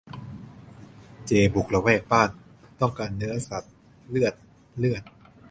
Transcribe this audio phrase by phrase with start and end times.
[1.25, 2.29] เจบุกละแวกบ้าน
[2.79, 3.73] ต้องการเนื้อสัตว์
[4.09, 4.33] เลือด
[4.79, 5.03] เลือด